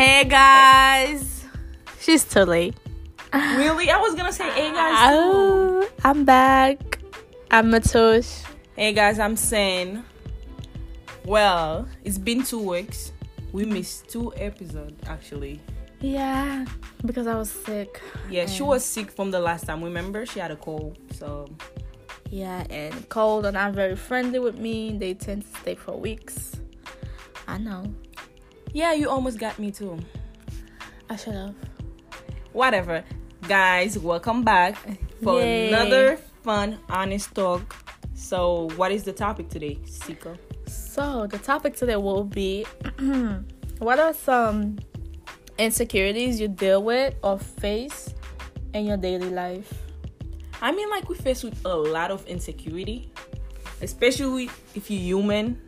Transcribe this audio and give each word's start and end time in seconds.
Hey 0.00 0.24
guys, 0.24 1.44
she's 2.00 2.24
too 2.24 2.44
late. 2.44 2.74
Really? 3.34 3.90
I 3.90 3.98
was 3.98 4.14
gonna 4.14 4.32
say, 4.32 4.48
hey 4.48 4.72
guys. 4.72 4.94
Ah, 4.96 5.08
oh, 5.12 5.88
I'm 6.02 6.24
back. 6.24 7.02
I'm 7.50 7.70
Matush. 7.70 8.46
Hey 8.76 8.94
guys, 8.94 9.18
I'm 9.18 9.36
Sen. 9.36 10.02
Well, 11.26 11.86
it's 12.02 12.16
been 12.16 12.42
two 12.42 12.66
weeks. 12.66 13.12
We 13.52 13.66
missed 13.66 14.08
two 14.08 14.32
episodes 14.36 14.96
actually. 15.06 15.60
Yeah, 16.00 16.64
because 17.04 17.26
I 17.26 17.34
was 17.34 17.50
sick. 17.50 18.00
Yeah, 18.30 18.46
she 18.46 18.62
was 18.62 18.82
sick 18.82 19.10
from 19.10 19.30
the 19.30 19.38
last 19.38 19.66
time. 19.66 19.84
Remember, 19.84 20.24
she 20.24 20.40
had 20.40 20.50
a 20.50 20.56
cold. 20.56 20.96
So 21.12 21.46
Yeah, 22.30 22.64
and 22.70 23.06
cold 23.10 23.44
And 23.44 23.52
not 23.52 23.74
very 23.74 23.96
friendly 23.96 24.38
with 24.38 24.58
me. 24.58 24.96
They 24.96 25.12
tend 25.12 25.42
to 25.42 25.58
stay 25.60 25.74
for 25.74 25.94
weeks. 25.94 26.56
I 27.46 27.58
know. 27.58 27.92
Yeah, 28.72 28.92
you 28.92 29.08
almost 29.08 29.38
got 29.38 29.58
me 29.58 29.70
too. 29.70 29.98
I 31.08 31.16
should 31.16 31.34
have. 31.34 31.54
Whatever, 32.52 33.04
guys. 33.48 33.98
Welcome 33.98 34.42
back 34.42 34.76
for 35.22 35.40
Yay. 35.40 35.68
another 35.68 36.16
fun, 36.42 36.78
honest 36.88 37.34
talk. 37.34 37.74
So, 38.14 38.68
what 38.76 38.92
is 38.92 39.04
the 39.04 39.12
topic 39.12 39.48
today, 39.48 39.78
Siko? 39.84 40.36
So 40.66 41.26
the 41.26 41.38
topic 41.38 41.74
today 41.76 41.96
will 41.96 42.24
be 42.24 42.64
what 43.78 43.98
are 43.98 44.12
some 44.14 44.78
insecurities 45.58 46.40
you 46.40 46.48
deal 46.48 46.82
with 46.82 47.14
or 47.22 47.38
face 47.38 48.14
in 48.74 48.86
your 48.86 48.96
daily 48.96 49.30
life? 49.30 49.72
I 50.62 50.72
mean, 50.72 50.88
like 50.90 51.08
we 51.08 51.16
face 51.16 51.42
with 51.42 51.58
a 51.64 51.74
lot 51.74 52.10
of 52.10 52.26
insecurity, 52.26 53.10
especially 53.82 54.50
if 54.74 54.90
you're 54.90 55.00
human. 55.00 55.60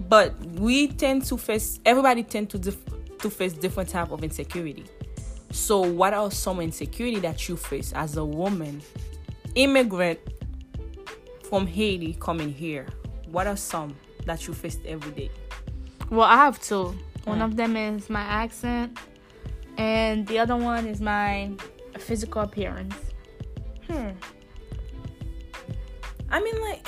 But 0.00 0.34
we 0.58 0.88
tend 0.88 1.24
to 1.26 1.36
face. 1.36 1.80
Everybody 1.84 2.22
tend 2.22 2.50
to 2.50 2.58
dif- 2.58 3.18
to 3.18 3.30
face 3.30 3.52
different 3.54 3.88
type 3.88 4.10
of 4.12 4.22
insecurity. 4.22 4.84
So, 5.50 5.80
what 5.80 6.12
are 6.12 6.30
some 6.30 6.60
insecurity 6.60 7.18
that 7.20 7.48
you 7.48 7.56
face 7.56 7.92
as 7.94 8.16
a 8.16 8.24
woman, 8.24 8.82
immigrant 9.54 10.18
from 11.48 11.66
Haiti 11.66 12.14
coming 12.20 12.52
here? 12.52 12.86
What 13.30 13.46
are 13.46 13.56
some 13.56 13.96
that 14.26 14.46
you 14.46 14.54
face 14.54 14.78
every 14.86 15.12
day? 15.12 15.30
Well, 16.10 16.22
I 16.28 16.36
have 16.36 16.60
two. 16.60 16.94
One 17.24 17.38
Mm. 17.40 17.44
of 17.44 17.56
them 17.56 17.76
is 17.76 18.08
my 18.10 18.20
accent, 18.20 18.98
and 19.78 20.26
the 20.28 20.38
other 20.38 20.56
one 20.56 20.86
is 20.86 21.00
my 21.00 21.50
physical 21.98 22.42
appearance. 22.42 22.94
Hmm. 23.88 24.10
I 26.30 26.40
mean, 26.40 26.60
like, 26.60 26.86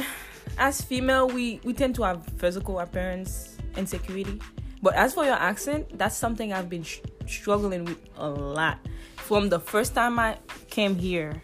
as 0.58 0.80
female, 0.80 1.28
we 1.28 1.60
we 1.64 1.72
tend 1.72 1.94
to 1.96 2.02
have 2.02 2.24
physical 2.38 2.80
appearance 2.80 3.56
insecurity, 3.76 4.40
but 4.82 4.94
as 4.94 5.14
for 5.14 5.24
your 5.24 5.34
accent, 5.34 5.96
that's 5.96 6.16
something 6.16 6.52
I've 6.52 6.68
been 6.68 6.82
sh- 6.82 7.00
struggling 7.26 7.84
with 7.84 7.98
a 8.16 8.28
lot 8.28 8.78
from 9.16 9.48
the 9.48 9.60
first 9.60 9.94
time 9.94 10.18
I 10.18 10.38
came 10.68 10.96
here 10.96 11.42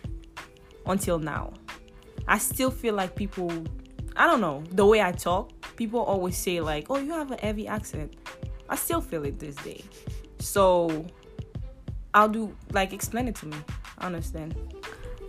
until 0.87 1.19
now. 1.19 1.53
I 2.27 2.39
still 2.39 2.71
feel 2.71 2.95
like 2.95 3.15
people, 3.15 3.53
I 4.17 4.27
don't 4.27 4.41
know, 4.41 4.65
the 4.71 4.87
way 4.87 5.01
I 5.01 5.13
talk, 5.13 5.53
people 5.77 6.01
always 6.01 6.37
say 6.37 6.61
like, 6.61 6.87
"Oh, 6.91 6.99
you 6.99 7.13
have 7.13 7.31
a 7.31 7.37
heavy 7.37 7.69
accent." 7.69 8.15
I 8.69 8.77
still 8.77 9.01
feel 9.01 9.25
it 9.25 9.39
this 9.39 9.57
day, 9.57 9.85
so 10.39 11.07
I'll 12.15 12.29
do 12.29 12.57
like 12.73 12.93
explain 12.93 13.29
it 13.29 13.37
to 13.37 13.47
me. 13.47 13.57
I 13.99 14.07
understand. 14.07 14.57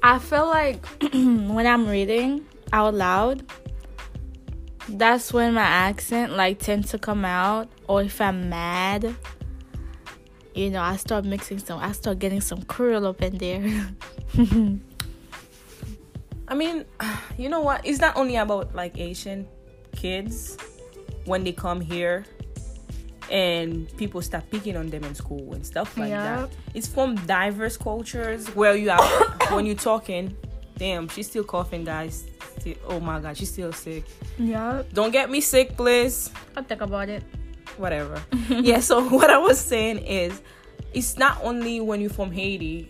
I 0.02 0.20
feel 0.20 0.48
like 0.48 0.86
when 1.14 1.68
I'm 1.68 1.88
reading 1.88 2.46
out 2.72 2.94
loud, 2.94 3.44
that's 4.90 5.34
when 5.34 5.54
my 5.54 5.62
accent 5.62 6.34
like 6.34 6.60
tends 6.60 6.92
to 6.92 7.00
come 7.00 7.26
out. 7.26 7.68
Or 7.88 8.02
if 8.02 8.20
I'm 8.22 8.50
mad, 8.50 9.16
you 10.54 10.70
know, 10.70 10.82
I 10.82 10.96
start 10.98 11.26
mixing 11.26 11.60
some. 11.60 11.80
I 11.80 11.92
start 11.92 12.20
getting 12.20 12.42
some 12.42 12.64
curl 12.64 13.06
up 13.06 13.22
in 13.22 13.38
there. 13.38 13.88
I 16.48 16.54
mean, 16.56 16.86
you 17.38 17.50
know 17.50 17.62
what? 17.62 17.86
It's 17.86 18.00
not 18.00 18.16
only 18.18 18.36
about 18.36 18.76
like 18.76 18.98
Asian 18.98 19.48
kids 19.96 20.58
when 21.26 21.44
they 21.44 21.52
come 21.52 21.82
here 21.82 22.26
and 23.32 23.90
people 23.98 24.22
start 24.22 24.44
picking 24.52 24.78
on 24.78 24.88
them 24.90 25.04
in 25.04 25.16
school 25.16 25.54
and 25.54 25.66
stuff 25.66 25.98
like 25.98 26.10
Yeah. 26.10 26.42
that. 26.42 26.50
It's 26.76 26.88
from 26.88 27.16
diverse 27.26 27.76
cultures 27.78 28.48
where 28.56 28.76
you 28.76 28.92
are 28.92 29.02
when 29.56 29.66
you're 29.66 29.76
talking, 29.76 30.36
damn, 30.78 31.08
she's 31.08 31.28
still 31.28 31.44
coughing, 31.44 31.84
guys. 31.86 32.26
Still, 32.60 32.76
oh 32.88 33.00
my 33.00 33.20
god, 33.20 33.38
she's 33.38 33.52
still 33.52 33.72
sick. 33.74 34.06
yeah, 34.40 34.84
Don't 34.94 35.12
get 35.12 35.30
me 35.30 35.42
sick, 35.42 35.76
please. 35.78 36.32
I'll 36.56 36.64
think 36.64 36.82
about 36.82 37.10
it. 37.10 37.24
Whatever. 37.78 38.22
yeah, 38.50 38.80
so 38.80 39.08
what 39.10 39.30
I 39.30 39.38
was 39.38 39.60
saying 39.60 40.00
is 40.00 40.42
it's 40.94 41.18
not 41.18 41.38
only 41.44 41.82
when 41.82 42.00
you're 42.02 42.10
from 42.10 42.32
Haiti 42.32 42.90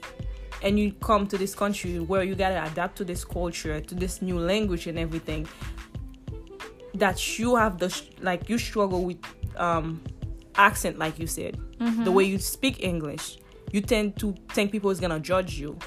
and 0.61 0.79
you 0.79 0.93
come 0.93 1.27
to 1.27 1.37
this 1.37 1.53
country 1.55 1.99
where 1.99 2.23
you 2.23 2.35
gotta 2.35 2.63
adapt 2.71 2.95
to 2.97 3.03
this 3.03 3.25
culture, 3.25 3.81
to 3.81 3.95
this 3.95 4.21
new 4.21 4.39
language 4.39 4.87
and 4.87 4.97
everything, 4.99 5.47
that 6.93 7.37
you 7.39 7.55
have 7.55 7.77
the 7.77 7.89
sh- 7.89 8.03
like 8.21 8.47
you 8.49 8.57
struggle 8.57 9.03
with 9.03 9.17
um 9.57 10.01
accent, 10.55 10.97
like 10.97 11.19
you 11.19 11.27
said, 11.27 11.57
the 12.03 12.11
way 12.11 12.23
you 12.23 12.37
speak 12.39 12.81
English. 12.83 13.37
You 13.71 13.81
tend 13.81 14.17
to 14.19 14.33
think 14.49 14.71
people 14.71 14.89
is 14.91 14.99
gonna 14.99 15.19
judge 15.19 15.55
you. 15.59 15.77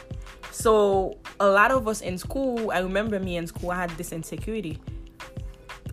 So 0.50 1.18
a 1.40 1.48
lot 1.48 1.70
of 1.70 1.86
us 1.86 2.00
in 2.00 2.18
school, 2.18 2.70
I 2.70 2.80
remember 2.80 3.20
me 3.20 3.36
in 3.36 3.46
school, 3.46 3.70
I 3.70 3.76
had 3.76 3.90
this 3.90 4.12
insecurity. 4.12 4.78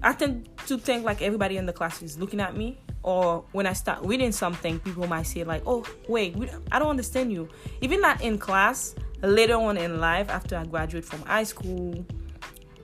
I 0.01 0.13
tend 0.13 0.49
to 0.67 0.77
think 0.77 1.03
like 1.03 1.21
everybody 1.21 1.57
in 1.57 1.66
the 1.66 1.73
class 1.73 2.01
is 2.01 2.17
looking 2.19 2.39
at 2.39 2.55
me, 2.55 2.77
or 3.03 3.45
when 3.51 3.66
I 3.66 3.73
start 3.73 3.99
reading 4.03 4.31
something, 4.31 4.79
people 4.79 5.07
might 5.07 5.23
say 5.23 5.43
like, 5.43 5.63
"Oh, 5.66 5.83
wait, 6.07 6.35
I 6.71 6.79
don't 6.79 6.89
understand 6.89 7.31
you." 7.31 7.49
Even 7.81 8.01
not 8.01 8.21
in 8.21 8.38
class, 8.38 8.95
later 9.21 9.55
on 9.55 9.77
in 9.77 9.99
life, 9.99 10.29
after 10.29 10.57
I 10.57 10.66
graduate 10.66 11.05
from 11.05 11.22
high 11.22 11.43
school, 11.43 12.05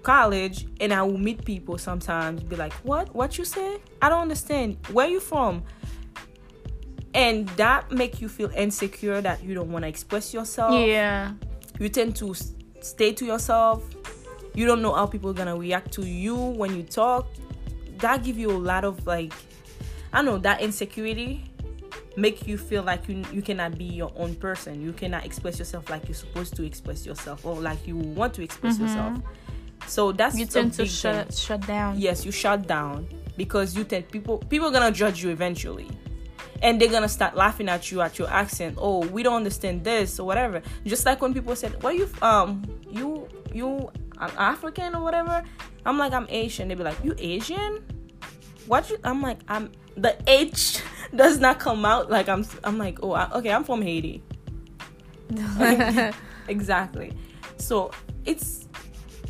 college, 0.03 0.67
and 0.79 0.93
I 0.93 1.03
will 1.03 1.17
meet 1.17 1.45
people 1.45 1.77
sometimes, 1.77 2.43
be 2.43 2.55
like, 2.55 2.73
"What? 2.83 3.13
What 3.13 3.37
you 3.37 3.45
say? 3.45 3.79
I 4.01 4.09
don't 4.09 4.21
understand. 4.21 4.77
Where 4.91 5.07
you 5.07 5.19
from?" 5.19 5.63
And 7.13 7.47
that 7.49 7.91
make 7.91 8.21
you 8.21 8.29
feel 8.29 8.49
insecure 8.55 9.21
that 9.21 9.43
you 9.43 9.53
don't 9.53 9.71
want 9.71 9.83
to 9.83 9.89
express 9.89 10.33
yourself 10.33 10.87
Yeah, 10.87 11.33
you 11.81 11.89
tend 11.89 12.15
to 12.17 12.35
stay 12.81 13.11
to 13.13 13.25
yourself. 13.25 13.83
You 14.53 14.65
don't 14.65 14.81
know 14.81 14.93
how 14.93 15.07
people 15.07 15.31
are 15.31 15.33
gonna 15.33 15.57
react 15.57 15.91
to 15.93 16.05
you 16.05 16.35
when 16.35 16.75
you 16.75 16.83
talk. 16.83 17.27
That 17.97 18.23
give 18.23 18.37
you 18.37 18.51
a 18.51 18.57
lot 18.57 18.83
of 18.83 19.05
like 19.05 19.33
i 20.13 20.17
don't 20.17 20.25
know 20.25 20.37
that 20.39 20.59
insecurity 20.61 21.43
make 22.17 22.45
you 22.47 22.57
feel 22.57 22.83
like 22.83 23.07
you 23.07 23.23
you 23.31 23.41
cannot 23.41 23.77
be 23.77 23.85
your 23.85 24.11
own 24.15 24.35
person. 24.35 24.81
You 24.81 24.93
cannot 24.93 25.25
express 25.25 25.57
yourself 25.59 25.89
like 25.89 26.07
you're 26.07 26.15
supposed 26.15 26.55
to 26.55 26.63
express 26.63 27.05
yourself 27.05 27.45
or 27.45 27.55
like 27.55 27.87
you 27.87 27.95
want 27.95 28.33
to 28.35 28.43
express 28.43 28.75
mm-hmm. 28.75 28.87
yourself. 28.87 29.17
So 29.87 30.11
that's 30.11 30.37
you 30.37 30.45
tend 30.45 30.73
to 30.73 30.85
shut 30.85 31.33
shut 31.33 31.65
down. 31.65 31.99
yes 31.99 32.25
you 32.25 32.31
shut 32.31 32.67
down 32.67 33.07
because 33.37 33.75
you 33.75 33.83
tend 33.83 34.09
people 34.11 34.39
people 34.49 34.67
are 34.67 34.71
gonna 34.71 34.91
judge 34.91 35.23
you 35.23 35.29
eventually 35.29 35.87
and 36.61 36.79
they're 36.79 36.89
gonna 36.89 37.09
start 37.09 37.35
laughing 37.35 37.69
at 37.69 37.91
you 37.91 38.01
at 38.01 38.17
your 38.19 38.29
accent. 38.29 38.77
Oh 38.79 39.05
we 39.07 39.23
don't 39.23 39.35
understand 39.35 39.83
this 39.83 40.19
or 40.19 40.27
whatever. 40.27 40.61
Just 40.85 41.05
like 41.05 41.21
when 41.21 41.33
people 41.33 41.55
said 41.55 41.81
where 41.83 41.93
you 41.93 42.09
um 42.21 42.63
you 42.89 43.27
you 43.53 43.89
an 44.19 44.31
african 44.37 44.95
or 44.95 45.03
whatever? 45.03 45.43
I'm 45.85 45.97
like 45.97 46.13
i'm 46.13 46.27
asian. 46.29 46.67
They'd 46.67 46.77
be 46.77 46.83
like 46.83 47.03
you 47.03 47.15
asian? 47.17 47.83
What 48.67 48.89
you 48.89 48.97
i'm 49.03 49.21
like 49.21 49.39
i'm 49.47 49.71
the 49.97 50.17
h 50.27 50.81
does 51.15 51.39
not 51.39 51.59
come 51.59 51.85
out. 51.85 52.09
Like 52.09 52.29
i'm 52.29 52.45
i'm 52.63 52.77
like 52.77 52.99
oh 53.03 53.13
I, 53.13 53.31
okay 53.31 53.51
i'm 53.51 53.63
from 53.63 53.81
haiti. 53.81 54.23
Exactly. 56.47 57.13
So 57.57 57.91
it's 58.25 58.67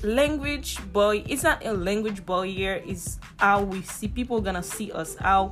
language 0.04 0.80
boy 0.92 1.24
it's 1.28 1.44
not 1.44 1.64
a 1.64 1.72
language 1.72 2.26
barrier 2.26 2.82
it's 2.88 3.20
how 3.38 3.62
we 3.62 3.84
see 3.84 4.08
people 4.08 4.42
gonna 4.42 4.64
see 4.64 4.92
us 4.92 5.16
how 5.18 5.52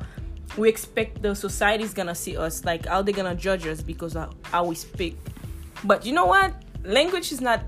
we 0.59 0.69
expect 0.69 1.21
the 1.21 1.33
society's 1.35 1.93
gonna 1.93 2.15
see 2.15 2.37
us 2.37 2.65
like 2.65 2.85
how 2.85 3.01
they 3.01 3.11
gonna 3.11 3.35
judge 3.35 3.65
us 3.65 3.81
because 3.81 4.15
of 4.15 4.33
how 4.43 4.65
we 4.65 4.75
speak. 4.75 5.17
But 5.83 6.05
you 6.05 6.11
know 6.13 6.25
what? 6.25 6.53
Language 6.83 7.31
is 7.31 7.41
not 7.41 7.61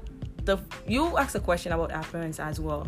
the 0.43 0.57
you 0.88 1.17
asked 1.17 1.35
a 1.35 1.39
question 1.39 1.71
about 1.71 1.91
appearance 1.91 2.39
as 2.39 2.59
well. 2.59 2.88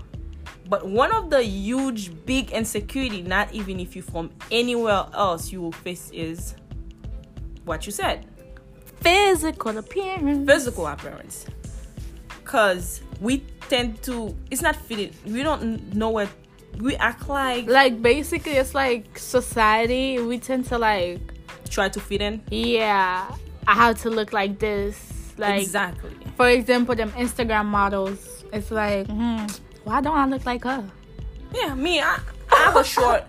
But 0.69 0.87
one 0.87 1.13
of 1.13 1.29
the 1.29 1.43
huge 1.43 2.11
big 2.25 2.51
insecurity 2.51 3.21
not 3.21 3.53
even 3.53 3.79
if 3.79 3.95
you're 3.95 4.03
from 4.03 4.31
anywhere 4.51 5.05
else 5.13 5.51
you 5.51 5.61
will 5.61 5.71
face 5.71 6.09
is 6.11 6.55
what 7.65 7.85
you 7.85 7.91
said. 7.91 8.25
Physical 9.01 9.77
appearance. 9.77 10.47
physical 10.47 10.87
appearance. 10.87 11.45
Because 12.43 13.01
we 13.21 13.39
tend 13.69 14.01
to 14.03 14.35
it's 14.51 14.61
not 14.61 14.75
fitting 14.75 15.13
we 15.25 15.43
don't 15.43 15.93
know 15.93 16.09
what 16.09 16.29
we 16.79 16.95
act 16.95 17.27
like 17.29 17.67
Like 17.67 18.01
basically, 18.01 18.53
it's 18.53 18.73
like 18.73 19.17
society. 19.17 20.19
We 20.19 20.39
tend 20.39 20.65
to 20.65 20.77
like, 20.77 21.21
try 21.69 21.89
to 21.89 21.99
fit 21.99 22.21
in 22.21 22.41
yeah, 22.49 23.33
I 23.67 23.73
have 23.73 24.01
to 24.01 24.09
look 24.09 24.33
like 24.33 24.59
this. 24.59 25.33
Like, 25.37 25.61
exactly 25.61 26.11
for 26.37 26.49
example, 26.49 26.95
them 26.95 27.11
Instagram 27.11 27.65
models. 27.65 28.43
It's 28.51 28.69
like, 28.69 29.07
hmm, 29.07 29.45
why 29.83 30.01
don't 30.01 30.15
I 30.15 30.25
look 30.25 30.45
like 30.45 30.63
her? 30.63 30.83
yeah 31.53 31.75
me 31.75 31.99
I, 32.01 32.19
I 32.51 32.55
have 32.55 32.75
a 32.75 32.83
short 32.83 33.25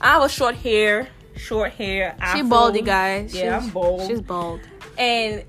i 0.00 0.06
have 0.12 0.22
a 0.22 0.30
short 0.30 0.54
hair 0.54 1.08
short 1.36 1.72
hair. 1.72 2.16
She 2.34 2.42
baldy, 2.42 2.82
guys. 2.82 3.34
Yeah, 3.34 3.58
she's, 3.58 3.68
I'm 3.68 3.72
bald. 3.72 4.06
She's 4.06 4.20
bald. 4.20 4.60
and 4.98 5.44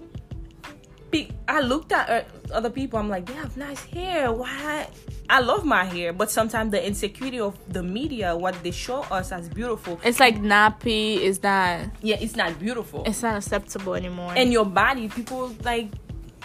pe- 1.11 1.29
I 1.47 1.61
looked 1.61 1.91
at 1.91 2.09
uh, 2.09 2.53
other 2.53 2.69
people. 2.69 2.99
I'm 2.99 3.09
like, 3.09 3.25
they 3.25 3.33
have 3.33 3.57
nice 3.57 3.83
hair. 3.85 4.31
Why? 4.31 4.87
I 5.29 5.41
love 5.41 5.65
my 5.65 5.83
hair, 5.83 6.13
but 6.13 6.31
sometimes 6.31 6.71
the 6.71 6.85
insecurity 6.85 7.39
of 7.39 7.55
the 7.71 7.83
media, 7.83 8.35
what 8.37 8.63
they 8.63 8.71
show 8.71 9.01
us 9.11 9.31
as 9.33 9.49
beautiful, 9.49 9.99
It's 10.03 10.19
like 10.21 10.37
nappy. 10.39 11.19
Is 11.19 11.39
that? 11.39 11.89
yeah, 12.01 12.15
it's 12.21 12.35
not 12.37 12.57
beautiful. 12.59 13.03
It's 13.05 13.21
not 13.21 13.35
acceptable 13.35 13.95
anymore. 13.95 14.33
and 14.37 14.53
your 14.53 14.65
body, 14.65 15.09
people 15.09 15.53
like 15.63 15.89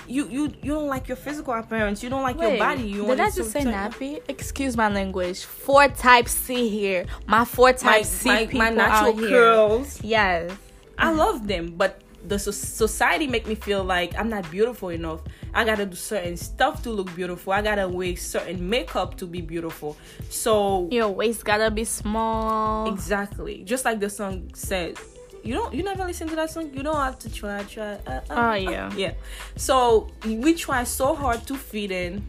you. 0.08 0.26
You 0.28 0.52
you 0.62 0.72
don't 0.72 0.88
like 0.88 1.06
your 1.06 1.16
physical 1.16 1.54
appearance. 1.54 2.02
You 2.02 2.10
don't 2.10 2.22
like 2.24 2.40
your 2.40 2.58
body. 2.58 2.82
You 2.82 3.02
did 3.02 3.08
want 3.08 3.20
I 3.20 3.30
just 3.30 3.52
say 3.52 3.62
nappy? 3.62 4.20
Excuse 4.28 4.76
my 4.76 4.88
language. 4.88 5.44
Four 5.44 5.86
type 5.88 6.28
C 6.28 6.68
here. 6.68 7.06
My 7.26 7.44
four 7.44 7.72
type 7.72 7.84
My 8.00 8.02
C 8.02 8.28
my, 8.28 8.38
people 8.46 8.58
my 8.58 8.70
natural 8.70 9.16
curls. 9.28 10.02
Yes. 10.02 10.50
I 10.98 11.12
love 11.12 11.46
them, 11.46 11.74
but 11.76 12.01
the 12.26 12.38
so- 12.38 12.50
society 12.52 13.26
make 13.26 13.46
me 13.46 13.54
feel 13.54 13.82
like 13.84 14.16
I'm 14.18 14.28
not 14.28 14.48
beautiful 14.50 14.90
enough. 14.90 15.20
I 15.54 15.64
gotta 15.64 15.84
do 15.86 15.96
certain 15.96 16.36
stuff 16.36 16.82
to 16.84 16.90
look 16.90 17.14
beautiful. 17.16 17.52
I 17.52 17.62
gotta 17.62 17.88
wear 17.88 18.16
certain 18.16 18.68
makeup 18.68 19.16
to 19.18 19.26
be 19.26 19.40
beautiful. 19.40 19.96
So 20.30 20.88
Your 20.90 21.08
waist 21.08 21.44
gotta 21.44 21.70
be 21.70 21.84
small. 21.84 22.92
exactly, 22.92 23.62
just 23.64 23.84
like 23.84 23.98
the 24.00 24.08
song 24.10 24.50
says. 24.54 24.96
You 25.44 25.54
don't. 25.54 25.74
You 25.74 25.82
never 25.82 26.04
listen 26.04 26.28
to 26.28 26.36
that 26.36 26.50
song. 26.50 26.70
You 26.72 26.84
don't 26.84 26.94
have 26.94 27.18
to 27.18 27.28
try. 27.32 27.64
Try. 27.64 27.94
Uh, 28.06 28.10
uh, 28.10 28.20
Oh, 28.30 28.50
uh, 28.50 28.54
yeah. 28.54 28.92
yeah. 28.94 29.12
So 29.56 30.08
we 30.24 30.54
try 30.54 30.84
so 30.84 31.16
hard 31.16 31.44
to 31.48 31.56
fit 31.56 31.90
in. 31.90 32.24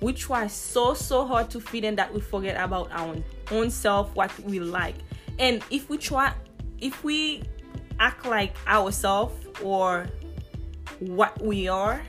We 0.00 0.12
try 0.12 0.48
so 0.48 0.94
so 0.94 1.24
hard 1.24 1.50
to 1.50 1.60
fit 1.60 1.84
in 1.84 1.94
that 1.96 2.12
we 2.12 2.20
forget 2.20 2.60
about 2.60 2.90
our 2.90 3.14
own 3.52 3.70
self, 3.70 4.12
what 4.16 4.36
we 4.40 4.58
like. 4.58 4.96
And 5.38 5.62
if 5.70 5.88
we 5.88 5.98
try, 5.98 6.34
if 6.80 7.04
we 7.04 7.44
act 8.00 8.26
like 8.26 8.54
ourselves 8.66 9.34
or 9.62 10.06
what 11.00 11.40
we 11.42 11.68
are, 11.68 12.02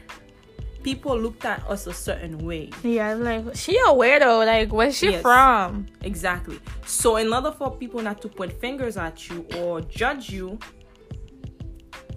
people 0.84 1.18
looked 1.18 1.46
at 1.46 1.64
us 1.70 1.88
a 1.88 1.94
certain 1.94 2.38
way. 2.40 2.70
Yeah, 2.84 3.14
like 3.14 3.56
she 3.56 3.78
a 3.78 3.88
weirdo. 3.90 4.46
Like 4.46 4.72
where's 4.74 4.98
she 4.98 5.12
Yes. 5.12 5.22
from? 5.22 5.86
Exactly. 6.02 6.60
So 6.86 7.16
in 7.18 7.32
order 7.34 7.52
for 7.52 7.72
people 7.76 8.02
not 8.02 8.22
to 8.22 8.28
point 8.30 8.54
fingers 8.54 8.98
at 8.98 9.30
you 9.30 9.46
or 9.58 9.82
judge 9.82 10.30
you, 10.30 10.60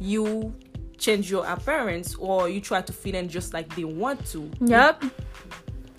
you 0.00 0.54
change 0.98 1.30
your 1.30 1.46
appearance 1.46 2.14
or 2.16 2.48
you 2.48 2.60
try 2.60 2.80
to 2.82 2.92
fit 2.92 3.14
in 3.14 3.28
just 3.28 3.52
like 3.54 3.74
they 3.76 3.84
want 3.84 4.24
to. 4.26 4.50
Yep. 4.60 5.04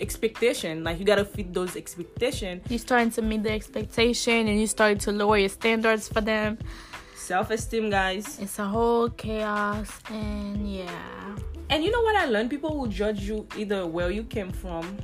Expectation, 0.00 0.84
like 0.84 0.98
you 1.00 1.04
gotta 1.04 1.24
fit 1.24 1.52
those 1.52 1.74
expectation. 1.74 2.60
You 2.68 2.78
starting 2.78 3.10
to 3.12 3.22
meet 3.22 3.42
the 3.42 3.50
expectation 3.50 4.46
and 4.46 4.60
you 4.60 4.66
start 4.68 5.00
to 5.00 5.12
lower 5.12 5.38
your 5.38 5.48
standards 5.48 6.08
for 6.08 6.20
them. 6.20 6.58
Self-esteem, 7.18 7.90
guys. 7.90 8.38
It's 8.40 8.58
a 8.58 8.64
whole 8.64 9.10
chaos 9.10 9.90
and 10.08 10.72
yeah. 10.72 11.36
And 11.68 11.84
you 11.84 11.90
know 11.90 12.00
what 12.00 12.16
I 12.16 12.24
learned? 12.24 12.48
People 12.48 12.78
will 12.78 12.86
judge 12.86 13.20
you 13.20 13.46
either 13.56 13.86
where 13.86 14.10
you 14.10 14.22
came 14.22 14.50
from. 14.50 14.96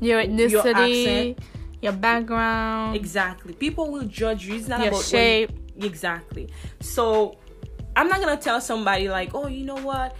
Your 0.00 0.22
ethnicity, 0.22 1.34
accent. 1.34 1.38
your 1.82 1.92
background, 1.92 2.96
Exactly. 2.96 3.52
People 3.52 3.92
will 3.92 4.06
judge 4.06 4.46
you. 4.46 4.56
It's 4.56 4.66
not 4.66 4.80
your 4.80 4.88
about 4.88 5.04
shape. 5.04 5.50
What, 5.50 5.84
exactly. 5.84 6.50
So 6.80 7.38
I'm 7.94 8.08
not 8.08 8.20
gonna 8.20 8.38
tell 8.38 8.60
somebody 8.60 9.08
like, 9.08 9.34
oh, 9.34 9.46
you 9.46 9.64
know 9.64 9.76
what, 9.76 10.16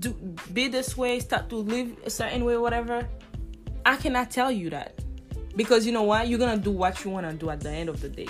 do 0.00 0.12
be 0.52 0.68
this 0.68 0.96
way, 0.96 1.20
start 1.20 1.48
to 1.50 1.56
live 1.56 1.96
a 2.04 2.10
certain 2.10 2.44
way, 2.44 2.56
whatever. 2.56 3.08
I 3.86 3.96
cannot 3.96 4.30
tell 4.30 4.50
you 4.50 4.68
that 4.70 5.00
because 5.56 5.86
you 5.86 5.92
know 5.92 6.02
what, 6.02 6.28
you're 6.28 6.38
gonna 6.38 6.60
do 6.60 6.72
what 6.72 7.04
you 7.04 7.10
wanna 7.10 7.32
do 7.32 7.48
at 7.48 7.60
the 7.60 7.70
end 7.70 7.88
of 7.88 8.00
the 8.00 8.08
day. 8.08 8.28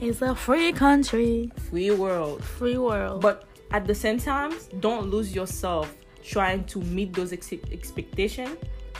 It's 0.00 0.22
a 0.22 0.34
free 0.34 0.72
country, 0.72 1.50
Free 1.68 1.90
world. 1.90 2.42
free 2.42 2.78
world. 2.78 3.20
But 3.20 3.44
at 3.70 3.86
the 3.86 3.94
same 3.94 4.18
time, 4.18 4.52
don't 4.80 5.10
lose 5.10 5.34
yourself 5.34 5.94
trying 6.22 6.64
to 6.64 6.80
meet 6.80 7.12
those 7.12 7.32
ex- 7.32 7.52
expectation, 7.70 8.56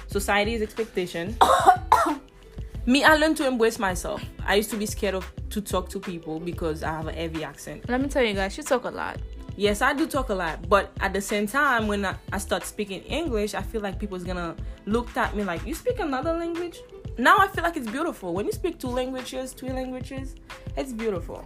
society's 0.08 0.62
expectation. 0.62 1.36
Me, 2.86 3.04
I 3.04 3.14
learned 3.16 3.36
to 3.38 3.46
embrace 3.46 3.78
myself. 3.78 4.22
I 4.44 4.56
used 4.56 4.70
to 4.70 4.76
be 4.76 4.86
scared 4.86 5.14
of 5.14 5.30
to 5.50 5.60
talk 5.60 5.88
to 5.90 6.00
people 6.00 6.40
because 6.40 6.82
I 6.82 6.92
have 6.92 7.08
a 7.08 7.12
heavy 7.12 7.44
accent. 7.44 7.88
let 7.88 8.00
me 8.00 8.08
tell 8.08 8.22
you 8.22 8.34
guys, 8.34 8.56
you 8.56 8.62
talk 8.62 8.84
a 8.84 8.90
lot. 8.90 9.18
Yes, 9.56 9.82
I 9.82 9.92
do 9.92 10.06
talk 10.06 10.30
a 10.30 10.34
lot, 10.34 10.68
but 10.68 10.92
at 11.00 11.12
the 11.12 11.20
same 11.20 11.46
time, 11.46 11.86
when 11.88 12.04
I, 12.06 12.14
I 12.32 12.38
start 12.38 12.64
speaking 12.64 13.02
English, 13.02 13.54
I 13.54 13.62
feel 13.62 13.80
like 13.82 13.98
people's 13.98 14.24
gonna 14.24 14.56
look 14.86 15.14
at 15.16 15.34
me 15.36 15.44
like, 15.44 15.66
"You 15.66 15.74
speak 15.74 15.98
another 15.98 16.32
language?" 16.32 16.78
Now 17.20 17.36
I 17.38 17.48
feel 17.48 17.62
like 17.62 17.76
it's 17.76 17.90
beautiful. 17.90 18.32
When 18.32 18.46
you 18.46 18.52
speak 18.52 18.78
two 18.78 18.88
languages, 18.88 19.52
three 19.52 19.70
languages, 19.70 20.36
it's 20.74 20.92
beautiful. 20.92 21.44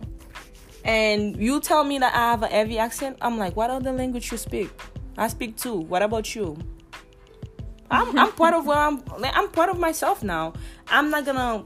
And 0.84 1.36
you 1.36 1.60
tell 1.60 1.82
me 1.82 1.98
that 1.98 2.14
I 2.14 2.30
have 2.30 2.44
a 2.44 2.46
heavy 2.46 2.78
accent, 2.78 3.18
I'm 3.20 3.38
like, 3.38 3.56
"What 3.56 3.70
other 3.70 3.90
language 3.90 4.30
you 4.30 4.38
speak?" 4.38 4.70
I 5.18 5.26
speak 5.26 5.56
two. 5.56 5.74
What 5.74 6.02
about 6.02 6.34
you? 6.36 6.56
I'm 7.90 8.16
I'm 8.16 8.32
part 8.42 8.54
of 8.54 8.66
where 8.66 8.78
I'm. 8.78 9.02
like, 9.18 9.36
I'm 9.36 9.48
part 9.48 9.68
of 9.68 9.80
myself 9.80 10.22
now. 10.22 10.52
I'm 10.86 11.10
not 11.10 11.24
gonna 11.24 11.64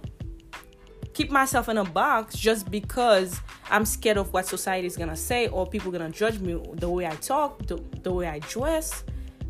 keep 1.12 1.30
myself 1.30 1.68
in 1.68 1.76
a 1.76 1.84
box 1.84 2.34
just 2.34 2.70
because 2.70 3.40
I'm 3.70 3.84
scared 3.84 4.16
of 4.16 4.32
what 4.32 4.46
society 4.46 4.86
is 4.86 4.96
gonna 4.96 5.16
say 5.16 5.48
or 5.48 5.66
people 5.66 5.92
gonna 5.92 6.10
judge 6.10 6.38
me 6.38 6.58
the 6.74 6.88
way 6.88 7.06
I 7.06 7.16
talk, 7.16 7.66
the, 7.66 7.76
the 8.02 8.12
way 8.12 8.26
I 8.26 8.38
dress. 8.38 9.04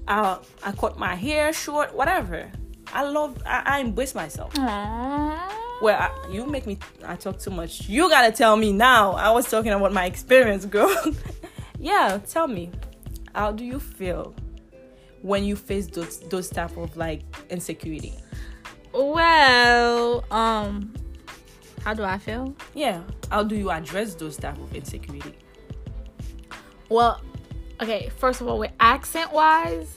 I 0.08 0.38
I 0.64 0.72
cut 0.72 0.98
my 0.98 1.14
hair 1.14 1.52
short, 1.52 1.94
whatever. 1.94 2.50
I 2.92 3.02
love. 3.02 3.40
I, 3.46 3.62
I 3.64 3.78
embrace 3.80 4.14
myself. 4.14 4.54
Aww. 4.54 5.52
Well, 5.80 5.96
I, 5.98 6.30
you 6.30 6.46
make 6.46 6.66
me. 6.66 6.78
I 7.04 7.16
talk 7.16 7.38
too 7.38 7.50
much. 7.50 7.88
You 7.88 8.08
gotta 8.08 8.32
tell 8.32 8.56
me 8.56 8.72
now. 8.72 9.12
I 9.12 9.30
was 9.30 9.48
talking 9.50 9.72
about 9.72 9.92
my 9.92 10.06
experience, 10.06 10.64
girl. 10.76 10.94
yeah, 11.78 12.18
tell 12.26 12.48
me. 12.48 12.70
How 13.34 13.52
do 13.52 13.64
you 13.64 13.78
feel 13.78 14.34
when 15.22 15.44
you 15.44 15.54
face 15.56 15.86
those 15.86 16.20
those 16.20 16.48
type 16.48 16.76
of 16.76 16.96
like 16.96 17.22
insecurity? 17.50 18.14
Well, 18.92 20.24
um, 20.30 20.94
how 21.84 21.94
do 21.94 22.02
I 22.02 22.18
feel? 22.18 22.54
Yeah. 22.74 23.02
How 23.30 23.42
do 23.42 23.54
you 23.54 23.70
address 23.70 24.14
those 24.14 24.36
type 24.36 24.58
of 24.58 24.74
insecurity? 24.74 25.34
Well, 26.88 27.20
okay, 27.82 28.10
first 28.18 28.40
of 28.40 28.48
all, 28.48 28.58
with 28.58 28.72
accent 28.80 29.32
wise, 29.32 29.94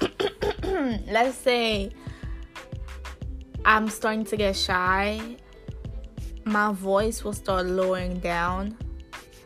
let's 0.62 1.36
say 1.38 1.90
I'm 3.64 3.88
starting 3.88 4.24
to 4.26 4.36
get 4.36 4.56
shy, 4.56 5.36
my 6.44 6.72
voice 6.72 7.24
will 7.24 7.32
start 7.32 7.66
lowering 7.66 8.18
down 8.18 8.76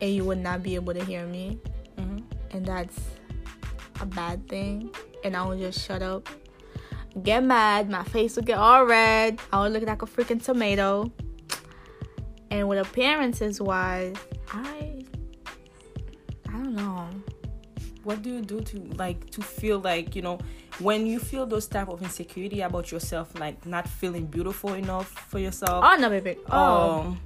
and 0.01 0.11
you 0.11 0.25
would 0.25 0.39
not 0.39 0.61
be 0.61 0.75
able 0.75 0.93
to 0.93 1.03
hear 1.03 1.25
me. 1.25 1.59
Mhm. 1.97 2.23
And 2.51 2.65
that's 2.65 2.99
a 4.01 4.05
bad 4.05 4.47
thing. 4.47 4.91
And 5.23 5.35
I 5.35 5.45
will 5.45 5.57
just 5.57 5.85
shut 5.85 6.01
up, 6.01 6.27
get 7.23 7.43
mad, 7.43 7.89
my 7.89 8.03
face 8.03 8.35
will 8.35 8.43
get 8.43 8.57
all 8.57 8.85
red, 8.85 9.39
I 9.51 9.63
will 9.63 9.69
look 9.69 9.83
like 9.83 10.01
a 10.01 10.05
freaking 10.05 10.43
tomato. 10.43 11.11
And 12.51 12.67
with 12.67 12.79
appearances 12.79 13.61
wise, 13.61 14.15
I 14.51 14.88
what 18.03 18.21
do 18.21 18.29
you 18.29 18.41
do 18.41 18.61
to 18.61 18.79
like 18.95 19.29
to 19.31 19.41
feel 19.41 19.79
like 19.79 20.15
you 20.15 20.21
know 20.21 20.39
when 20.79 21.05
you 21.05 21.19
feel 21.19 21.45
those 21.45 21.67
type 21.67 21.89
of 21.89 22.01
insecurity 22.01 22.61
about 22.61 22.91
yourself 22.91 23.37
like 23.39 23.65
not 23.65 23.87
feeling 23.87 24.25
beautiful 24.25 24.73
enough 24.73 25.07
for 25.07 25.39
yourself? 25.39 25.83
Oh 25.85 25.97
no, 25.97 26.09
baby. 26.09 26.37
Oh, 26.49 27.01
um 27.01 27.19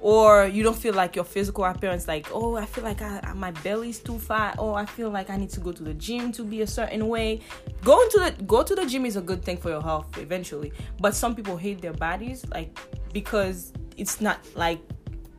or 0.00 0.46
you 0.46 0.62
don't 0.62 0.76
feel 0.76 0.94
like 0.94 1.14
your 1.14 1.24
physical 1.24 1.62
appearance 1.64 2.08
like 2.08 2.26
oh 2.32 2.56
i 2.56 2.64
feel 2.64 2.82
like 2.82 3.02
I, 3.02 3.32
my 3.34 3.50
belly's 3.50 3.98
too 3.98 4.18
fat. 4.18 4.56
Oh 4.58 4.72
i 4.72 4.86
feel 4.86 5.10
like 5.10 5.28
i 5.28 5.36
need 5.36 5.50
to 5.50 5.60
go 5.60 5.72
to 5.72 5.82
the 5.82 5.94
gym 5.94 6.32
to 6.32 6.42
be 6.42 6.62
a 6.62 6.66
certain 6.66 7.06
way. 7.08 7.40
Going 7.84 8.08
to 8.10 8.18
the 8.18 8.42
go 8.44 8.62
to 8.62 8.74
the 8.74 8.86
gym 8.86 9.04
is 9.04 9.16
a 9.16 9.20
good 9.20 9.44
thing 9.44 9.56
for 9.58 9.68
your 9.68 9.82
health 9.82 10.16
eventually. 10.18 10.72
But 11.00 11.14
some 11.14 11.34
people 11.34 11.56
hate 11.56 11.82
their 11.82 11.92
bodies 11.92 12.44
like 12.48 12.78
because 13.12 13.72
it's 13.96 14.20
not 14.20 14.38
like 14.54 14.80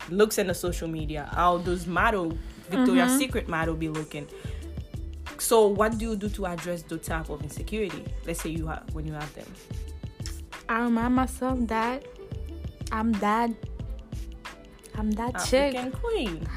looks 0.10 0.38
in 0.38 0.48
the 0.48 0.54
social 0.54 0.88
media. 0.88 1.30
How 1.34 1.58
those 1.58 1.88
model 1.88 2.38
victoria's 2.70 3.18
secret 3.18 3.48
model 3.48 3.76
be 3.76 3.90
looking 3.90 4.28
so 5.42 5.68
what 5.68 5.98
do 5.98 6.12
you 6.12 6.16
do 6.16 6.30
to 6.30 6.46
address 6.46 6.84
the 6.84 6.98
type 6.98 7.30
of 7.30 7.42
insecurity 7.42 8.04
let's 8.26 8.42
say 8.42 8.50
you 8.50 8.68
have 8.68 8.84
when 8.94 9.06
you 9.06 9.14
have 9.14 9.34
them 9.34 9.48
I 10.70 10.82
remind 10.84 11.16
myself 11.16 11.60
that 11.68 12.06
I'm 12.92 13.14
that. 13.14 13.50
I'm 14.96 15.12
that 15.12 15.44
chick. 15.46 15.76
African 15.76 15.92
queen 15.92 16.48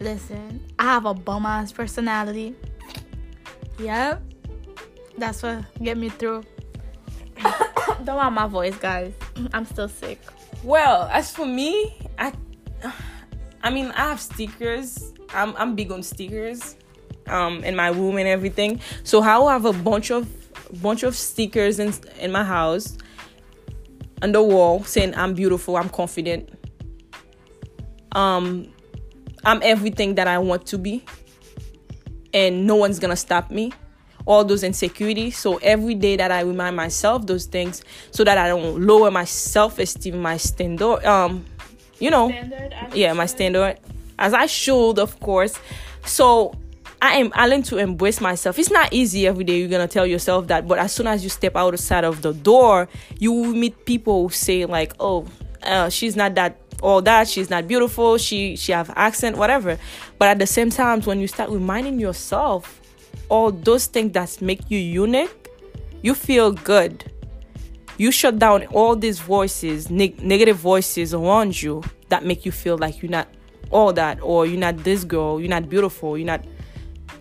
Listen, 0.00 0.60
I 0.78 0.84
have 0.84 1.06
a 1.06 1.14
bum 1.14 1.46
ass 1.46 1.72
personality. 1.72 2.54
Yep, 3.78 4.22
that's 5.18 5.42
what 5.42 5.64
get 5.82 5.96
me 5.96 6.08
through. 6.08 6.42
Don't 8.04 8.16
want 8.16 8.34
my 8.34 8.46
voice, 8.46 8.76
guys. 8.76 9.12
I'm 9.52 9.64
still 9.64 9.88
sick. 9.88 10.20
Well, 10.62 11.08
as 11.12 11.30
for 11.30 11.46
me, 11.46 11.96
I 12.18 12.32
I 13.62 13.70
mean, 13.70 13.92
I 13.92 14.08
have 14.08 14.20
stickers. 14.20 15.12
I'm 15.32 15.54
I'm 15.56 15.74
big 15.74 15.92
on 15.92 16.02
stickers. 16.02 16.76
Um 17.28 17.64
in 17.64 17.74
my 17.76 17.88
room 17.88 18.18
and 18.18 18.28
everything. 18.28 18.80
So 19.02 19.20
how 19.20 19.46
I 19.46 19.52
have 19.54 19.64
a 19.64 19.72
bunch 19.72 20.10
of 20.10 20.28
bunch 20.82 21.02
of 21.02 21.16
stickers 21.16 21.78
in 21.78 21.92
in 22.20 22.32
my 22.32 22.44
house 22.44 22.96
on 24.22 24.32
the 24.32 24.42
wall 24.42 24.82
saying 24.84 25.14
I'm 25.14 25.34
beautiful, 25.34 25.76
I'm 25.76 25.88
confident. 25.88 26.50
um 28.12 28.68
i'm 29.44 29.60
everything 29.62 30.14
that 30.14 30.28
i 30.28 30.38
want 30.38 30.66
to 30.66 30.78
be. 30.78 31.04
And 32.32 32.66
no 32.66 32.76
one's 32.76 32.98
gonna 32.98 33.16
stop 33.16 33.50
me. 33.50 33.72
All 34.26 34.44
those 34.44 34.62
insecurities. 34.64 35.36
So 35.36 35.56
every 35.58 35.94
day 35.94 36.16
that 36.16 36.30
i 36.30 36.40
remind 36.40 36.76
myself 36.76 37.26
those 37.26 37.46
things 37.46 37.82
so 38.10 38.24
that 38.24 38.38
i 38.38 38.48
don't 38.48 38.80
lower 38.80 39.10
my 39.10 39.24
self-esteem 39.24 40.20
my 40.20 40.36
standard 40.36 41.04
um 41.04 41.44
you 41.98 42.10
know. 42.10 42.28
Standard, 42.30 42.74
yeah 42.94 43.12
my 43.12 43.26
standard. 43.26 43.78
As 44.18 44.32
i 44.32 44.46
should 44.46 44.98
of 44.98 45.18
course. 45.20 45.58
So 46.04 46.54
i 47.04 47.14
am 47.16 47.30
i 47.34 47.46
learn 47.46 47.62
to 47.62 47.76
embrace 47.78 48.20
myself. 48.20 48.58
It's 48.58 48.70
not 48.70 48.92
easy 48.92 49.26
every 49.26 49.44
day 49.44 49.58
you're 49.58 49.68
gonna 49.68 49.88
tell 49.88 50.06
yourself 50.06 50.46
that 50.48 50.66
but 50.66 50.78
as 50.78 50.92
soon 50.92 51.06
as 51.06 51.22
you 51.24 51.30
step 51.30 51.56
outside 51.56 52.04
of 52.04 52.22
the 52.22 52.32
door 52.32 52.88
you 53.18 53.32
will 53.32 53.54
meet 53.54 53.84
people 53.84 54.28
who 54.28 54.34
say 54.34 54.64
like 54.64 54.92
oh 55.00 55.26
uh, 55.62 55.88
she's 55.88 56.14
not 56.14 56.34
that 56.34 56.60
all 56.82 57.00
that. 57.02 57.28
She's 57.28 57.48
not 57.48 57.66
beautiful. 57.66 58.18
She 58.18 58.56
she 58.56 58.72
have 58.72 58.90
accent 58.94 59.36
whatever. 59.36 59.78
But 60.18 60.28
at 60.28 60.38
the 60.38 60.46
same 60.46 60.70
time 60.70 61.00
when 61.02 61.18
you 61.18 61.26
start 61.26 61.50
reminding 61.50 61.98
yourself 61.98 62.80
all 63.30 63.50
those 63.50 63.86
things 63.86 64.12
that 64.12 64.40
make 64.42 64.70
you 64.70 64.78
unique 64.78 65.48
you 66.02 66.14
feel 66.14 66.52
good. 66.52 67.10
You 67.96 68.10
shut 68.10 68.38
down 68.38 68.66
all 68.66 68.94
these 68.96 69.18
voices 69.20 69.88
neg- 69.90 70.22
negative 70.22 70.58
voices 70.58 71.14
around 71.14 71.62
you 71.62 71.82
that 72.10 72.24
make 72.24 72.44
you 72.44 72.52
feel 72.52 72.76
like 72.76 73.00
you're 73.00 73.10
not 73.10 73.28
all 73.70 73.92
that 73.94 74.18
or 74.20 74.44
you're 74.44 74.60
not 74.60 74.76
this 74.84 75.02
girl 75.04 75.40
you're 75.40 75.48
not 75.48 75.68
beautiful 75.68 76.18
you're 76.18 76.26
not 76.26 76.44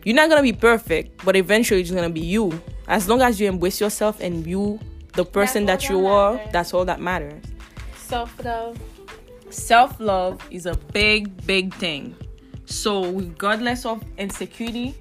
you're 0.05 0.15
not 0.15 0.29
gonna 0.29 0.41
be 0.43 0.53
perfect 0.53 1.23
but 1.25 1.35
eventually 1.35 1.81
it's 1.81 1.91
gonna 1.91 2.09
be 2.09 2.19
you 2.21 2.61
as 2.87 3.07
long 3.07 3.21
as 3.21 3.39
you 3.39 3.47
embrace 3.47 3.79
yourself 3.81 4.19
and 4.19 4.45
you 4.45 4.79
the 5.13 5.23
person 5.25 5.65
That's 5.65 5.83
that 5.87 5.93
you 5.93 6.01
that 6.01 6.07
are 6.09 6.33
matters. 6.33 6.51
that's 6.51 6.73
all 6.73 6.85
that 6.85 6.99
matters 6.99 7.43
Self 7.95 8.43
love. 8.43 8.77
self 9.49 9.99
love 9.99 10.39
is 10.51 10.65
a 10.65 10.75
big, 10.91 11.45
big 11.47 11.73
thing. 11.75 12.15
So, 12.65 13.05
regardless 13.11 13.85
of 13.85 14.03
insecurity, 14.17 14.93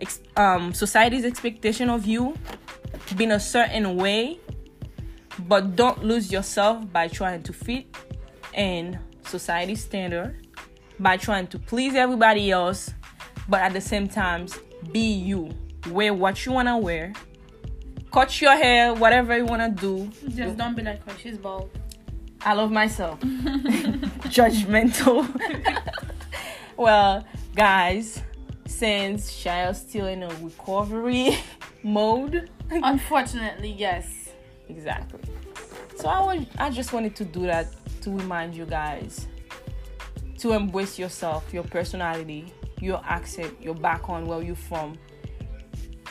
ex- 0.00 0.20
um, 0.36 0.74
society's 0.74 1.24
expectation 1.24 1.88
of 1.88 2.04
you 2.04 2.34
being 3.16 3.30
a 3.32 3.40
certain 3.40 3.96
way, 3.96 4.38
but 5.48 5.76
don't 5.76 6.04
lose 6.04 6.30
yourself 6.30 6.90
by 6.92 7.08
trying 7.08 7.42
to 7.44 7.52
fit 7.52 7.86
in 8.54 8.98
society's 9.26 9.82
standard, 9.82 10.46
by 11.00 11.16
trying 11.16 11.46
to 11.48 11.58
please 11.58 11.94
everybody 11.94 12.50
else, 12.50 12.90
but 13.48 13.60
at 13.60 13.72
the 13.72 13.80
same 13.80 14.08
time, 14.08 14.46
be 14.92 15.00
you. 15.12 15.50
Wear 15.90 16.14
what 16.14 16.44
you 16.46 16.52
want 16.52 16.68
to 16.68 16.76
wear, 16.76 17.12
cut 18.12 18.40
your 18.40 18.52
hair, 18.56 18.94
whatever 18.94 19.36
you 19.36 19.44
want 19.44 19.76
to 19.76 19.80
do. 19.80 20.10
Just 20.34 20.56
don't 20.56 20.76
be 20.76 20.82
like 20.82 21.04
her. 21.08 21.18
She's 21.18 21.36
bald. 21.36 21.70
I 22.44 22.54
love 22.54 22.70
myself. 22.70 23.20
Judgmental. 24.30 25.26
well, 26.76 27.24
guys, 27.54 28.22
since 28.66 29.30
Shia's 29.30 29.78
still 29.80 30.06
in 30.06 30.22
a 30.22 30.28
recovery 30.40 31.36
mode, 31.82 32.48
Unfortunately, 32.70 33.70
yes. 33.70 34.30
exactly. 34.68 35.20
So 35.96 36.08
I 36.08 36.20
was, 36.34 36.46
I 36.58 36.70
just 36.70 36.92
wanted 36.92 37.14
to 37.16 37.24
do 37.24 37.42
that 37.42 37.68
to 38.02 38.10
remind 38.10 38.54
you 38.54 38.64
guys 38.66 39.26
to 40.38 40.52
embrace 40.52 40.98
yourself, 40.98 41.52
your 41.52 41.62
personality, 41.64 42.52
your 42.82 43.00
accent, 43.04 43.54
your 43.62 43.74
background, 43.74 44.26
where 44.26 44.42
you're 44.42 44.54
from. 44.56 44.98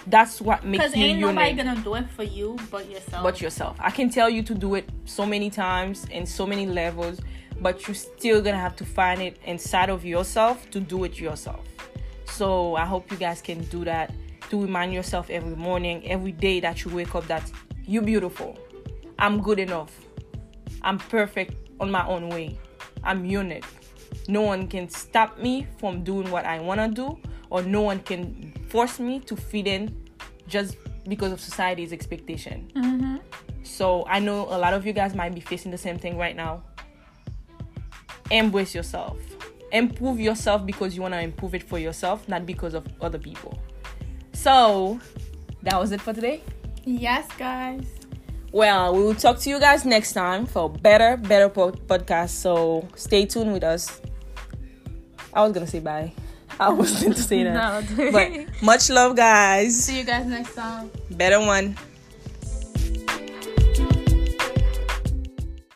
That's 0.07 0.41
what 0.41 0.63
makes 0.65 0.83
Because 0.83 0.95
you 0.97 1.05
ain't 1.05 1.19
unique. 1.19 1.35
nobody 1.35 1.53
gonna 1.53 1.81
do 1.83 1.93
it 1.95 2.09
for 2.11 2.23
you 2.23 2.57
but 2.71 2.89
yourself. 2.89 3.23
but 3.23 3.41
yourself. 3.41 3.77
I 3.79 3.91
can 3.91 4.09
tell 4.09 4.29
you 4.29 4.41
to 4.43 4.55
do 4.55 4.75
it 4.75 4.89
so 5.05 5.25
many 5.25 5.49
times 5.51 6.05
in 6.09 6.25
so 6.25 6.47
many 6.47 6.65
levels, 6.65 7.19
but 7.59 7.87
you're 7.87 7.93
still 7.95 8.41
gonna 8.41 8.57
have 8.57 8.75
to 8.77 8.85
find 8.85 9.21
it 9.21 9.37
inside 9.45 9.89
of 9.89 10.03
yourself 10.03 10.69
to 10.71 10.79
do 10.79 11.03
it 11.03 11.19
yourself. 11.19 11.65
So 12.25 12.75
I 12.75 12.85
hope 12.85 13.11
you 13.11 13.17
guys 13.17 13.41
can 13.41 13.59
do 13.65 13.85
that 13.85 14.11
to 14.49 14.61
remind 14.61 14.93
yourself 14.93 15.29
every 15.29 15.55
morning, 15.55 16.09
every 16.09 16.31
day 16.31 16.59
that 16.61 16.83
you 16.83 16.91
wake 16.95 17.13
up 17.13 17.27
that 17.27 17.43
you're 17.85 18.01
beautiful. 18.03 18.57
I'm 19.19 19.39
good 19.41 19.59
enough. 19.59 19.91
I'm 20.81 20.97
perfect 20.97 21.53
on 21.79 21.91
my 21.91 22.07
own 22.07 22.29
way. 22.29 22.57
I'm 23.03 23.23
unique. 23.25 23.65
No 24.27 24.41
one 24.41 24.67
can 24.67 24.89
stop 24.89 25.37
me 25.37 25.67
from 25.77 26.03
doing 26.03 26.29
what 26.31 26.45
I 26.45 26.59
wanna 26.59 26.89
do, 26.89 27.17
or 27.49 27.61
no 27.61 27.81
one 27.81 27.99
can 27.99 28.53
force 28.69 28.99
me 28.99 29.19
to 29.21 29.35
fit 29.35 29.67
in 29.67 30.09
just 30.47 30.75
because 31.07 31.31
of 31.31 31.39
society's 31.39 31.93
expectation. 31.93 32.71
Mm-hmm. 32.75 33.17
So 33.63 34.05
I 34.07 34.19
know 34.19 34.41
a 34.49 34.57
lot 34.57 34.73
of 34.73 34.85
you 34.85 34.93
guys 34.93 35.15
might 35.15 35.33
be 35.33 35.41
facing 35.41 35.71
the 35.71 35.77
same 35.77 35.97
thing 35.97 36.17
right 36.17 36.35
now. 36.35 36.63
Embrace 38.29 38.73
yourself. 38.75 39.17
Improve 39.71 40.19
yourself 40.19 40.65
because 40.65 40.95
you 40.95 41.01
want 41.01 41.13
to 41.13 41.21
improve 41.21 41.55
it 41.55 41.63
for 41.63 41.79
yourself, 41.79 42.27
not 42.27 42.45
because 42.45 42.73
of 42.73 42.85
other 43.01 43.19
people. 43.19 43.57
So 44.33 44.99
that 45.63 45.79
was 45.79 45.91
it 45.91 46.01
for 46.01 46.13
today. 46.13 46.41
Yes, 46.83 47.27
guys. 47.37 47.85
Well, 48.51 48.93
we 48.95 49.03
will 49.03 49.15
talk 49.15 49.39
to 49.39 49.49
you 49.49 49.59
guys 49.59 49.85
next 49.85 50.13
time 50.13 50.45
for 50.45 50.69
better, 50.69 51.15
better 51.17 51.47
po- 51.49 51.71
podcast. 51.71 52.29
So 52.31 52.87
stay 52.95 53.25
tuned 53.25 53.53
with 53.53 53.63
us. 53.63 54.01
I 55.33 55.41
was 55.43 55.53
gonna 55.53 55.67
say 55.67 55.79
bye. 55.79 56.11
I 56.59 56.69
was 56.69 57.01
going 57.01 57.13
to 57.13 57.23
say 57.23 57.43
that. 57.47 57.89
No. 57.97 58.11
But 58.11 58.61
much 58.61 58.89
love, 58.89 59.15
guys. 59.15 59.85
See 59.85 59.97
you 59.99 60.03
guys 60.03 60.25
next 60.25 60.53
time. 60.53 60.91
Better 61.09 61.39
one. 61.39 61.77